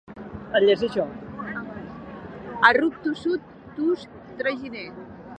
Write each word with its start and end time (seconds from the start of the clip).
A 2.69 2.71
ruc 2.77 2.97
tossut, 3.03 3.45
tust, 3.75 4.17
traginer. 4.41 4.87